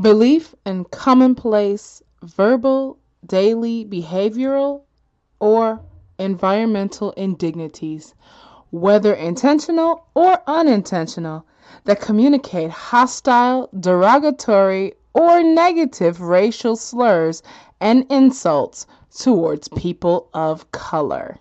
belief 0.00 0.54
in 0.64 0.84
commonplace 0.84 2.02
verbal, 2.22 2.98
daily, 3.26 3.84
behavioral, 3.84 4.82
or 5.40 5.80
environmental 6.18 7.10
indignities, 7.12 8.14
whether 8.70 9.14
intentional 9.14 10.06
or 10.14 10.40
unintentional, 10.46 11.44
that 11.84 12.00
communicate 12.00 12.70
hostile, 12.70 13.68
derogatory, 13.80 14.94
or 15.14 15.42
negative 15.42 16.20
racial 16.20 16.76
slurs 16.76 17.42
and 17.80 18.06
insults 18.10 18.86
towards 19.16 19.68
people 19.68 20.28
of 20.32 20.70
color. 20.70 21.38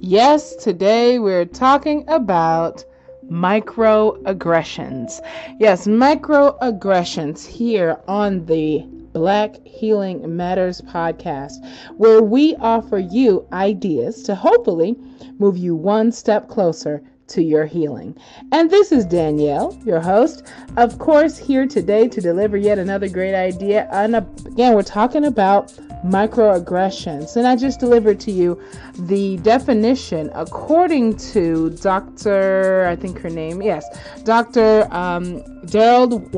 Yes, 0.00 0.54
today 0.56 1.18
we're 1.18 1.46
talking 1.46 2.04
about 2.08 2.84
microaggressions. 3.30 5.20
Yes, 5.58 5.86
microaggressions 5.86 7.46
here 7.46 8.00
on 8.06 8.46
the 8.46 8.84
Black 9.12 9.56
Healing 9.64 10.36
Matters 10.36 10.82
podcast, 10.82 11.54
where 11.96 12.22
we 12.22 12.54
offer 12.56 12.98
you 12.98 13.46
ideas 13.52 14.22
to 14.24 14.34
hopefully 14.34 14.94
move 15.38 15.56
you 15.56 15.74
one 15.74 16.12
step 16.12 16.48
closer 16.48 17.02
to 17.28 17.42
your 17.42 17.66
healing. 17.66 18.16
And 18.52 18.70
this 18.70 18.92
is 18.92 19.04
Danielle, 19.04 19.76
your 19.84 20.00
host, 20.00 20.44
of 20.76 20.98
course, 20.98 21.36
here 21.36 21.66
today 21.66 22.08
to 22.08 22.20
deliver 22.20 22.56
yet 22.56 22.78
another 22.78 23.08
great 23.08 23.34
idea. 23.34 23.88
And 23.90 24.16
uh, 24.16 24.22
again, 24.44 24.74
we're 24.74 24.82
talking 24.82 25.24
about 25.24 25.76
microaggressions. 26.04 27.36
And 27.36 27.46
I 27.46 27.56
just 27.56 27.80
delivered 27.80 28.20
to 28.20 28.30
you 28.30 28.60
the 28.98 29.36
definition 29.38 30.30
according 30.34 31.16
to 31.32 31.70
Dr. 31.70 32.86
I 32.86 32.96
think 32.96 33.18
her 33.20 33.30
name, 33.30 33.62
yes, 33.62 33.84
Dr. 34.24 34.88
Um, 34.90 35.42
Derald 35.66 36.32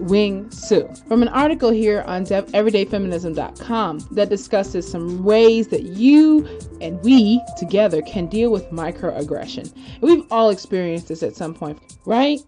Wing 0.00 0.50
Sue 0.50 0.88
from 1.08 1.22
an 1.22 1.28
article 1.28 1.70
here 1.70 2.02
on 2.06 2.24
de- 2.24 2.42
everydayfeminism.com 2.42 4.08
that 4.12 4.28
discusses 4.28 4.90
some 4.90 5.24
ways 5.24 5.68
that 5.68 5.82
you 5.82 6.46
and 6.80 7.02
we 7.02 7.42
together 7.56 8.02
can 8.02 8.26
deal 8.26 8.50
with 8.50 8.68
microaggression. 8.70 9.72
We've 10.00 10.24
all 10.30 10.50
experienced 10.50 11.08
this 11.08 11.22
at 11.22 11.34
some 11.34 11.54
point, 11.54 11.78
right? 12.04 12.40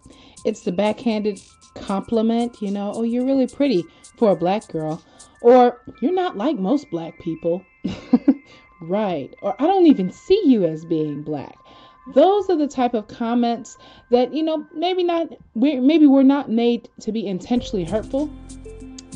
It's 0.45 0.61
the 0.61 0.73
backhanded 0.73 1.41
compliment, 1.75 2.61
you 2.61 2.71
know, 2.71 2.93
oh, 2.95 3.03
you're 3.03 3.25
really 3.25 3.47
pretty 3.47 3.85
for 4.17 4.33
a 4.33 4.37
black 4.37 4.69
girl. 4.69 5.03
Or 5.41 5.81
you're 6.01 6.13
not 6.13 6.37
like 6.37 6.59
most 6.59 6.91
black 6.91 7.19
people. 7.21 7.65
right. 8.81 9.33
Or 9.43 9.55
I 9.61 9.67
don't 9.67 9.87
even 9.87 10.11
see 10.11 10.41
you 10.45 10.65
as 10.65 10.85
being 10.85 11.23
black. 11.23 11.57
Those 12.15 12.49
are 12.49 12.57
the 12.57 12.69
type 12.69 12.95
of 12.95 13.07
comments 13.09 13.77
that, 14.11 14.33
you 14.33 14.43
know, 14.43 14.67
maybe 14.75 15.05
not 15.05 15.29
we 15.55 15.79
maybe 15.79 16.07
we're 16.07 16.23
not 16.23 16.51
made 16.51 16.89
to 17.01 17.13
be 17.13 17.27
intentionally 17.27 17.85
hurtful, 17.85 18.31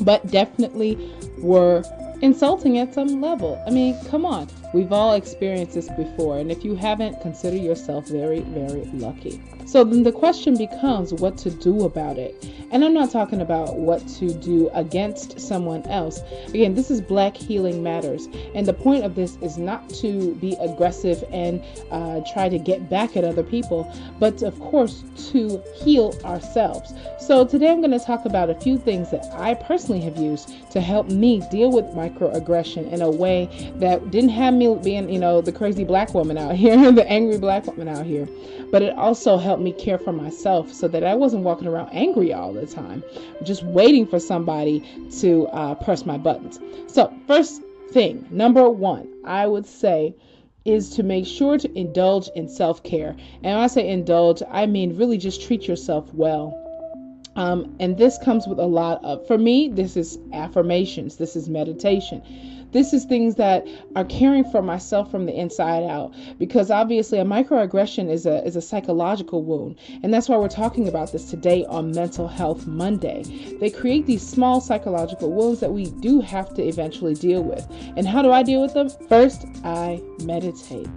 but 0.01 0.29
definitely 0.29 1.11
were 1.39 1.83
insulting 2.21 2.77
at 2.77 2.93
some 2.93 3.19
level. 3.19 3.61
I 3.65 3.71
mean, 3.71 3.97
come 4.05 4.25
on. 4.25 4.47
We've 4.73 4.91
all 4.91 5.13
experienced 5.13 5.75
this 5.75 5.89
before, 5.89 6.39
and 6.39 6.51
if 6.51 6.65
you 6.65 6.75
haven't, 6.75 7.21
consider 7.21 7.57
yourself 7.57 8.07
very, 8.07 8.39
very 8.39 8.85
lucky. 8.93 9.39
So 9.65 9.83
then 9.83 10.03
the 10.03 10.11
question 10.11 10.57
becomes 10.57 11.13
what 11.13 11.37
to 11.39 11.49
do 11.49 11.85
about 11.85 12.17
it. 12.17 12.35
And 12.71 12.83
I'm 12.83 12.93
not 12.93 13.11
talking 13.11 13.41
about 13.41 13.77
what 13.77 14.05
to 14.19 14.33
do 14.33 14.69
against 14.73 15.39
someone 15.39 15.83
else. 15.83 16.21
Again, 16.47 16.73
this 16.73 16.89
is 16.89 17.01
Black 17.01 17.37
Healing 17.37 17.83
Matters. 17.83 18.27
And 18.55 18.65
the 18.65 18.73
point 18.73 19.05
of 19.05 19.13
this 19.15 19.37
is 19.41 19.57
not 19.57 19.87
to 20.01 20.33
be 20.35 20.57
aggressive 20.59 21.23
and 21.31 21.63
uh, 21.91 22.21
try 22.33 22.49
to 22.49 22.57
get 22.57 22.89
back 22.89 23.15
at 23.15 23.23
other 23.23 23.43
people, 23.43 23.91
but 24.19 24.41
of 24.41 24.59
course 24.59 25.03
to 25.31 25.61
heal 25.75 26.15
ourselves. 26.25 26.93
So 27.19 27.45
today 27.45 27.69
I'm 27.69 27.79
going 27.79 27.97
to 27.97 28.05
talk 28.05 28.25
about 28.25 28.49
a 28.49 28.55
few 28.55 28.77
things 28.77 29.11
that 29.11 29.25
I 29.33 29.53
personally 29.53 30.01
have 30.01 30.17
used 30.17 30.51
to 30.71 30.81
help 30.81 31.09
me 31.09 31.41
deal 31.51 31.71
with 31.71 31.85
microaggression 31.93 32.91
in 32.91 33.01
a 33.01 33.09
way 33.09 33.71
that 33.75 34.11
didn't 34.11 34.31
have 34.31 34.53
me 34.67 34.79
being, 34.81 35.09
you 35.09 35.19
know, 35.19 35.41
the 35.41 35.51
crazy 35.51 35.83
black 35.83 36.13
woman 36.13 36.37
out 36.37 36.55
here, 36.63 36.91
the 36.91 37.09
angry 37.09 37.37
black 37.37 37.65
woman 37.67 37.87
out 37.87 38.05
here, 38.05 38.27
but 38.71 38.81
it 38.81 38.93
also 38.97 39.37
helped 39.37 39.61
me 39.61 39.71
care 39.71 39.97
for 39.97 40.11
myself 40.11 40.71
so 40.71 40.87
that 40.87 41.03
I 41.03 41.15
wasn't 41.15 41.43
walking 41.43 41.67
around 41.67 41.89
angry 41.91 42.33
all 42.33 42.53
the 42.53 42.65
time, 42.65 43.03
just 43.43 43.63
waiting 43.63 44.07
for 44.07 44.19
somebody 44.19 44.83
to 45.19 45.47
uh, 45.47 45.75
press 45.75 46.05
my 46.05 46.17
buttons. 46.17 46.59
So, 46.87 47.13
first 47.27 47.61
thing, 47.91 48.27
number 48.31 48.69
one, 48.69 49.07
I 49.25 49.47
would 49.47 49.65
say 49.65 50.15
is 50.65 50.89
to 50.91 51.03
make 51.03 51.25
sure 51.25 51.57
to 51.57 51.77
indulge 51.77 52.29
in 52.35 52.47
self 52.47 52.83
care. 52.83 53.09
And 53.09 53.43
when 53.43 53.57
I 53.57 53.67
say 53.67 53.89
indulge, 53.89 54.41
I 54.49 54.65
mean 54.65 54.95
really 54.95 55.17
just 55.17 55.45
treat 55.45 55.67
yourself 55.67 56.13
well. 56.13 56.62
Um, 57.35 57.75
and 57.79 57.97
this 57.97 58.17
comes 58.17 58.47
with 58.47 58.59
a 58.59 58.65
lot 58.65 59.03
of, 59.03 59.25
for 59.25 59.37
me, 59.37 59.69
this 59.69 59.97
is 59.97 60.19
affirmations, 60.33 61.17
this 61.17 61.35
is 61.35 61.49
meditation 61.49 62.21
this 62.73 62.91
is 62.91 63.05
things 63.05 63.35
that 63.35 63.65
are 63.95 64.03
caring 64.03 64.43
for 64.43 64.61
myself 64.61 65.09
from 65.09 65.25
the 65.25 65.33
inside 65.33 65.83
out 65.83 66.13
because 66.37 66.69
obviously 66.69 67.19
a 67.19 67.23
microaggression 67.23 68.09
is 68.09 68.25
a 68.25 68.43
is 68.45 68.55
a 68.55 68.61
psychological 68.61 69.43
wound. 69.43 69.77
And 70.01 70.13
that's 70.13 70.27
why 70.27 70.37
we're 70.37 70.49
talking 70.49 70.87
about 70.87 71.11
this 71.11 71.29
today 71.29 71.65
on 71.65 71.91
Mental 71.91 72.27
Health 72.27 72.67
Monday. 72.67 73.23
They 73.59 73.69
create 73.69 74.05
these 74.05 74.25
small 74.27 74.59
psychological 74.59 75.31
wounds 75.31 75.59
that 75.61 75.71
we 75.71 75.85
do 75.85 76.19
have 76.21 76.53
to 76.55 76.63
eventually 76.63 77.13
deal 77.13 77.43
with. 77.43 77.65
And 77.95 78.07
how 78.07 78.21
do 78.21 78.31
I 78.31 78.43
deal 78.43 78.61
with 78.61 78.73
them? 78.73 78.89
First, 79.07 79.45
I 79.63 80.01
meditate. 80.23 80.89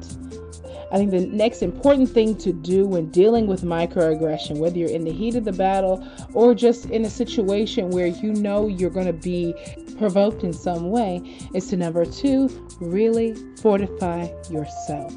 I 0.97 0.99
think 0.99 1.11
the 1.11 1.27
next 1.27 1.61
important 1.61 2.09
thing 2.09 2.39
to 2.39 2.55
do 2.55 2.87
when 2.87 3.11
dealing 3.11 3.47
with 3.47 3.63
microaggression, 3.63 4.57
whether 4.57 4.79
you're 4.79 4.89
in 4.89 5.05
the 5.05 5.13
heat 5.13 5.35
of 5.35 5.45
the 5.45 5.53
battle 5.53 6.03
or 6.33 6.55
just 6.55 6.87
in 6.87 7.05
a 7.05 7.11
situation 7.11 7.91
where 7.91 8.07
you 8.07 8.33
know 8.33 8.67
you're 8.67 8.89
going 8.89 9.07
to 9.07 9.13
be 9.13 9.55
provoked 9.99 10.43
in 10.43 10.55
some 10.55 10.89
way, 10.89 11.21
is 11.53 11.67
to 11.69 11.77
number 11.77 12.07
two, 12.07 12.49
really 12.81 13.35
fortify 13.61 14.33
yourself. 14.49 15.13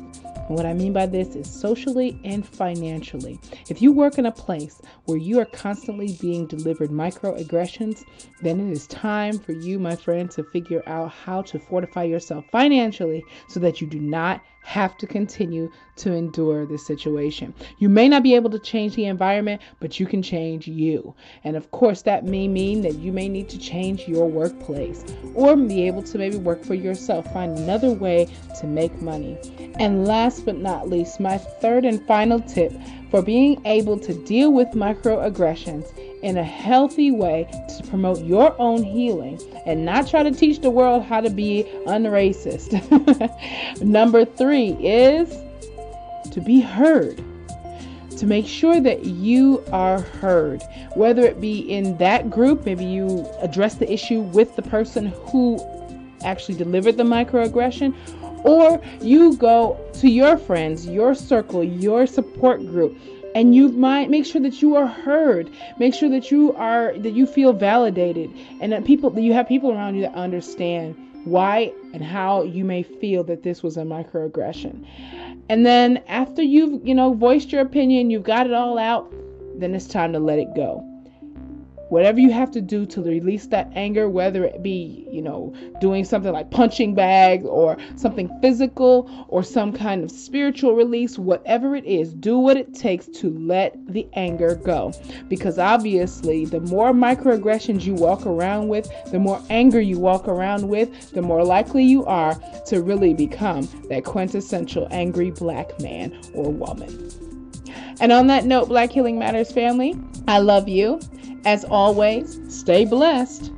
And 0.50 0.58
what 0.58 0.66
I 0.66 0.74
mean 0.74 0.92
by 0.92 1.06
this 1.06 1.36
is 1.36 1.50
socially 1.50 2.20
and 2.26 2.46
financially. 2.46 3.40
If 3.70 3.82
you 3.82 3.94
work 3.94 4.18
in 4.18 4.26
a 4.26 4.34
place 4.34 4.82
where 5.06 5.18
you 5.18 5.40
are 5.40 5.46
constantly 5.46 6.18
being 6.20 6.46
delivered 6.46 6.90
microaggressions, 6.90 8.04
then 8.42 8.60
it 8.60 8.70
is 8.70 8.86
time 8.88 9.40
for 9.40 9.54
you, 9.54 9.80
my 9.80 9.96
friend, 9.96 10.30
to 10.32 10.44
figure 10.44 10.84
out 10.88 11.12
how 11.12 11.44
to 11.44 11.58
fortify 11.58 12.04
yourself 12.04 12.44
financially 12.52 13.24
so 13.48 13.62
that 13.62 13.80
you 13.80 13.88
do 13.88 14.00
not 14.00 14.42
have 14.62 14.98
to 14.98 15.08
continue 15.08 15.72
to 15.98 16.14
endure 16.14 16.66
this 16.66 16.86
situation. 16.86 17.54
You 17.78 17.90
may 17.90 18.08
not 18.08 18.24
be 18.24 18.36
able 18.36 18.50
to 18.52 18.60
change 18.60 18.96
the 18.96 19.06
environment, 19.06 19.62
but 19.80 20.00
you 20.00 20.06
can 20.06 20.22
change 20.22 20.68
you. 20.68 21.14
And 21.44 21.56
of 21.56 21.72
course, 21.72 22.04
that 22.04 22.26
may 22.26 22.48
mean 22.48 22.82
that 22.84 22.96
you 22.96 23.12
may 23.12 23.30
need 23.30 23.50
to 23.50 23.58
change 23.58 24.08
your 24.08 24.28
workplace 24.28 25.04
or 25.34 25.56
be 25.56 25.88
able 25.88 26.04
to 26.04 26.18
maybe 26.18 26.38
work 26.38 26.64
for 26.64 26.76
yourself, 26.76 27.32
find 27.34 27.58
another 27.58 27.92
way 27.92 28.28
to 28.60 28.68
make 28.68 29.02
money. 29.02 29.38
And 29.80 30.06
last 30.06 30.46
but 30.46 30.58
not 30.58 30.90
least, 30.90 31.20
my 31.20 31.38
third 31.38 31.86
and 31.86 32.06
final 32.06 32.40
tip 32.40 32.74
for 33.10 33.22
being 33.22 33.62
able 33.66 33.98
to 34.00 34.14
deal 34.26 34.52
with 34.52 34.68
microaggressions 34.70 35.92
in 36.22 36.38
a 36.38 36.44
healthy 36.44 37.12
way 37.12 37.48
to 37.78 37.88
promote 37.88 38.22
your 38.24 38.56
own 38.60 38.84
healing 38.84 39.40
and 39.66 39.86
not 39.86 40.08
try 40.08 40.22
to 40.24 40.32
teach 40.32 40.60
the 40.60 40.70
world 40.70 41.04
how 41.04 41.22
to 41.22 41.30
be 41.30 41.66
unracist. 41.88 42.72
Number 43.82 44.26
three 44.26 44.72
is 44.74 45.30
to 46.32 46.42
be 46.42 46.60
heard. 46.60 47.24
To 48.18 48.26
make 48.26 48.48
sure 48.48 48.82
that 48.82 49.06
you 49.06 49.64
are 49.72 50.02
heard, 50.02 50.62
whether 50.96 51.22
it 51.22 51.40
be 51.40 51.60
in 51.60 51.98
that 52.00 52.30
group, 52.30 52.66
maybe 52.66 52.84
you 52.84 53.26
address 53.40 53.76
the 53.76 53.90
issue 53.90 54.20
with 54.20 54.58
the 54.58 54.62
person 54.62 55.06
who 55.28 55.58
actually 56.26 56.56
delivered 56.56 56.98
the 56.98 57.04
microaggression, 57.04 57.96
or 58.44 58.82
you 59.02 59.36
go 59.38 59.80
to 59.94 60.10
your 60.10 60.38
friends, 60.38 60.88
your 60.88 61.16
circle, 61.16 61.64
your 61.64 62.06
support 62.08 62.60
group, 62.66 62.98
and 63.36 63.54
you 63.54 63.70
might 63.70 64.10
make 64.10 64.26
sure 64.26 64.42
that 64.42 64.62
you 64.62 64.76
are 64.76 64.88
heard 64.88 65.50
make 65.78 65.94
sure 65.94 66.10
that 66.10 66.32
you 66.32 66.52
are 66.54 66.98
that 66.98 67.12
you 67.12 67.28
feel 67.28 67.54
validated 67.54 68.32
and 68.60 68.72
that 68.72 68.86
people 68.86 69.10
that 69.12 69.22
you 69.22 69.34
have 69.34 69.48
people 69.48 69.72
around 69.72 69.96
you 69.96 70.02
that 70.02 70.14
understand 70.16 70.96
why 71.26 71.72
and 71.94 72.04
how 72.04 72.44
you 72.44 72.64
may 72.64 72.82
feel 72.82 73.24
that 73.24 73.44
this 73.44 73.62
was 73.62 73.78
a 73.78 73.82
microaggression. 73.82 74.86
And 75.50 75.66
then 75.66 76.02
after 76.08 76.42
you've 76.42 76.86
you 76.86 76.96
know 76.96 77.14
voiced 77.14 77.52
your 77.52 77.62
opinion 77.62 78.10
you've 78.10 78.24
got 78.24 78.48
it 78.48 78.54
all 78.54 78.78
out 78.78 79.14
then 79.60 79.76
it's 79.76 79.88
time 79.88 80.14
to 80.14 80.20
let 80.20 80.40
it 80.40 80.56
go 80.56 80.89
whatever 81.90 82.20
you 82.20 82.32
have 82.32 82.52
to 82.52 82.62
do 82.62 82.86
to 82.86 83.02
release 83.02 83.48
that 83.48 83.72
anger, 83.76 84.10
whether 84.10 84.44
it 84.44 84.64
be, 84.64 85.08
you 85.12 85.22
know, 85.22 85.54
doing 85.82 86.06
something 86.06 86.32
like 86.32 86.50
punching 86.52 86.96
bags 86.96 87.46
or 87.46 87.78
something 87.96 88.30
physical 88.42 89.10
or 89.28 89.44
some 89.44 89.74
kind 89.74 90.04
of 90.04 90.12
spiritual 90.12 90.76
release, 90.76 91.18
whatever 91.20 91.76
it 91.76 91.86
is, 91.86 92.14
do 92.14 92.38
what 92.38 92.58
it 92.58 92.74
takes 92.74 93.08
to 93.08 93.30
let 93.38 93.76
the 93.88 94.08
anger 94.14 94.56
go. 94.56 94.94
Because 95.28 95.60
obviously, 95.60 96.46
the 96.46 96.62
more 96.62 96.92
microaggressions 96.92 97.84
you 97.86 97.94
walk 97.94 98.26
around 98.26 98.68
with, 98.70 98.90
the 99.12 99.20
more 99.20 99.42
anger 99.50 99.82
you 99.82 100.00
walk 100.00 100.28
around 100.28 100.68
with, 100.68 101.12
the 101.12 101.22
more 101.22 101.44
likely 101.44 101.84
you 101.84 102.06
are 102.06 102.36
to 102.68 102.82
really 102.82 103.14
become 103.14 103.68
that 103.90 104.06
quintessential 104.06 104.88
angry 104.92 105.32
black 105.32 105.80
man 105.82 106.18
or 106.34 106.52
woman. 106.52 107.12
And 108.02 108.12
on 108.12 108.28
that 108.28 108.46
note, 108.46 108.70
Black 108.70 108.92
Healing 108.92 109.20
Matters 109.20 109.52
family, 109.52 110.00
I 110.28 110.40
love 110.40 110.70
you. 110.70 111.00
As 111.46 111.64
always, 111.64 112.38
stay 112.54 112.84
blessed. 112.84 113.52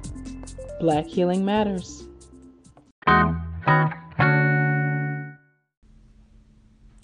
Black 0.80 1.08
Healing 1.08 1.44
Matters. 1.44 2.08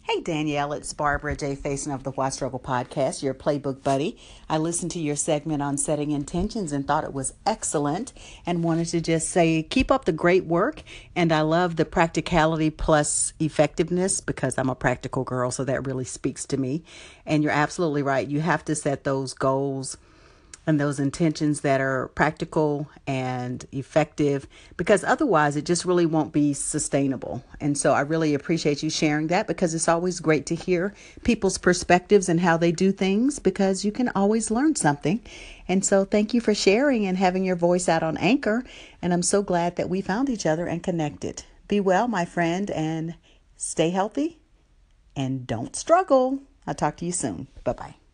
Hey 0.04 0.22
Danielle, 0.22 0.74
it's 0.74 0.94
Barbara 0.94 1.36
J. 1.36 1.56
Faison 1.56 1.94
of 1.94 2.04
the 2.04 2.12
Why 2.12 2.30
Struggle 2.30 2.60
podcast, 2.60 3.24
your 3.24 3.34
playbook 3.34 3.82
buddy. 3.84 4.18
I 4.50 4.60
listened 4.60 4.92
to 4.92 5.00
your 5.00 5.16
segment 5.16 5.64
on 5.64 5.78
setting 5.78 6.12
intentions 6.12 6.72
and 6.72 6.88
thought 6.88 7.04
it 7.04 7.14
was 7.14 7.34
excellent 7.46 8.14
and 8.46 8.64
wanted 8.64 8.88
to 8.90 9.02
just 9.02 9.30
say 9.30 9.64
keep 9.64 9.92
up 9.92 10.06
the 10.06 10.12
great 10.12 10.46
work. 10.46 10.84
And 11.16 11.32
I 11.32 11.42
love 11.42 11.76
the 11.76 11.86
practicality 11.86 12.70
plus 12.70 13.34
effectiveness 13.40 14.22
because 14.22 14.58
I'm 14.58 14.70
a 14.70 14.76
practical 14.76 15.24
girl, 15.24 15.50
so 15.50 15.64
that 15.66 15.88
really 15.88 16.06
speaks 16.06 16.46
to 16.46 16.58
me. 16.58 16.84
And 17.26 17.44
you're 17.44 17.52
absolutely 17.52 18.04
right. 18.04 18.28
You 18.28 18.42
have 18.42 18.64
to 18.66 18.76
set 18.76 19.04
those 19.04 19.34
goals 19.34 19.98
and 20.68 20.80
those 20.80 21.00
intentions 21.00 21.62
that 21.62 21.80
are 21.80 22.10
practical 22.10 22.90
and 23.08 23.66
effective 23.72 24.46
because 24.76 25.02
otherwise 25.06 25.56
it 25.56 25.66
just 25.66 25.86
really 25.86 26.06
won't 26.06 26.34
be 26.34 26.54
sustainable. 26.54 27.42
And 27.62 27.78
so 27.78 27.94
I 27.94 28.02
really 28.02 28.34
appreciate 28.34 28.84
you 28.84 28.90
sharing 28.90 29.28
that 29.28 29.48
because 29.48 29.74
it's 29.74 29.88
always 29.88 30.20
great 30.20 30.46
to 30.48 30.56
hear 30.56 30.94
people's 31.24 31.58
perspectives 31.58 32.28
and 32.28 32.42
how 32.42 32.58
they 32.58 32.74
do 32.74 32.92
things 32.92 33.40
because 33.40 33.86
you 33.86 33.94
can 33.94 34.10
always 34.10 34.52
learn 34.52 34.76
something. 34.76 35.22
And 35.70 35.86
so 35.86 36.04
thank 36.04 36.34
you 36.34 36.42
for 36.42 36.54
sharing 36.54 37.06
and 37.06 37.18
having 37.18 37.46
your 37.46 37.56
voice 37.56 37.88
out 37.88 38.04
on 38.04 38.18
Anchor. 38.18 38.64
And 39.02 39.14
I'm 39.14 39.24
so 39.24 39.42
glad 39.42 39.78
that 39.78 39.90
we 39.90 40.02
found 40.02 40.30
each 40.30 40.46
other 40.46 40.68
and 40.68 40.84
connected. 40.84 41.44
Be 41.70 41.80
well, 41.80 42.10
my 42.10 42.26
friend, 42.26 42.70
and 42.72 43.16
stay 43.56 43.90
healthy 43.90 44.40
and 45.16 45.48
don't 45.48 45.78
struggle. 45.78 46.40
I'll 46.66 46.76
talk 46.76 46.98
to 46.98 47.06
you 47.06 47.14
soon. 47.14 47.48
Bye 47.64 47.74
bye. 47.74 48.07